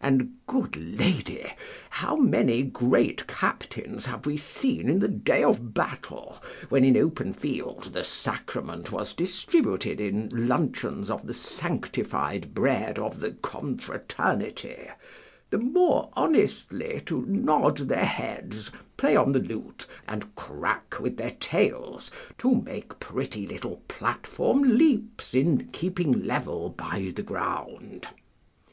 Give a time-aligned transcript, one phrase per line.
[0.00, 1.44] And, good lady,
[1.90, 7.32] how many great captains have we seen in the day of battle, when in open
[7.32, 14.86] field the sacrament was distributed in luncheons of the sanctified bread of the confraternity,
[15.50, 21.34] the more honestly to nod their heads, play on the lute, and crack with their
[21.40, 22.08] tails,
[22.38, 28.06] to make pretty little platform leaps in keeping level by the ground?